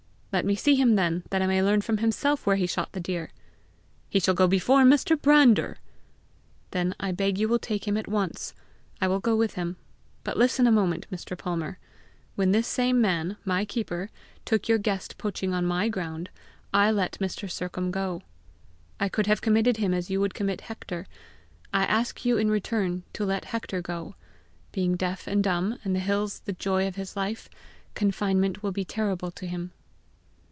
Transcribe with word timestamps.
"Let 0.33 0.45
me 0.45 0.55
see 0.55 0.75
him 0.75 0.95
then, 0.95 1.23
that 1.29 1.41
I 1.41 1.45
may 1.45 1.61
learn 1.61 1.81
from 1.81 1.97
himself 1.97 2.45
where 2.47 2.55
he 2.55 2.65
shot 2.65 2.93
the 2.93 3.01
deer." 3.01 3.31
"He 4.09 4.21
shall 4.21 4.33
go 4.33 4.47
before 4.47 4.85
Mr. 4.85 5.21
Brander." 5.21 5.79
"Then 6.71 6.95
I 7.01 7.11
beg 7.11 7.37
you 7.37 7.49
will 7.49 7.59
take 7.59 7.85
him 7.85 7.97
at 7.97 8.07
once. 8.07 8.53
I 9.01 9.09
will 9.09 9.19
go 9.19 9.35
with 9.35 9.55
him. 9.55 9.75
But 10.23 10.37
listen 10.37 10.65
a 10.67 10.71
moment, 10.71 11.05
Mr. 11.11 11.37
Palmer. 11.37 11.79
When 12.35 12.53
this 12.53 12.65
same 12.65 13.01
man, 13.01 13.35
my 13.43 13.65
keeper, 13.65 14.09
took 14.45 14.69
your 14.69 14.77
guest 14.77 15.17
poaching 15.17 15.53
on 15.53 15.65
my 15.65 15.89
ground, 15.89 16.29
I 16.73 16.91
let 16.91 17.19
Mr. 17.19 17.51
Sercombe 17.51 17.91
go. 17.91 18.21
I 19.01 19.09
could 19.09 19.27
have 19.27 19.41
committed 19.41 19.77
him 19.77 19.93
as 19.93 20.09
you 20.09 20.21
would 20.21 20.33
commit 20.33 20.61
Hector. 20.61 21.07
I 21.73 21.83
ask 21.83 22.23
you 22.23 22.37
in 22.37 22.49
return 22.49 23.03
to 23.15 23.25
let 23.25 23.43
Hector 23.43 23.81
go. 23.81 24.15
Being 24.71 24.95
deaf 24.95 25.27
and 25.27 25.43
dumb, 25.43 25.77
and 25.83 25.93
the 25.93 25.99
hills 25.99 26.39
the 26.39 26.53
joy 26.53 26.87
of 26.87 26.95
his 26.95 27.17
life, 27.17 27.49
confinement 27.95 28.63
will 28.63 28.71
be 28.71 28.85
terrible 28.85 29.31
to 29.31 29.45
him." 29.45 29.73